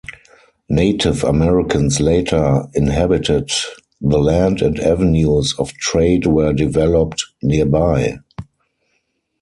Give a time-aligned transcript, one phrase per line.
[0.71, 3.51] Native Americans later inhabited
[4.01, 8.17] the land and avenues of trade were developed nearby.